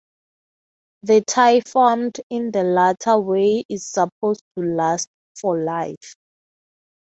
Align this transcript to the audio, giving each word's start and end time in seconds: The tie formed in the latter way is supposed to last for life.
The 1.03 1.21
tie 1.21 1.59
formed 1.61 2.21
in 2.31 2.49
the 2.49 2.63
latter 2.63 3.19
way 3.19 3.63
is 3.69 3.85
supposed 3.87 4.41
to 4.57 4.63
last 4.63 5.07
for 5.39 5.59
life. 5.59 6.15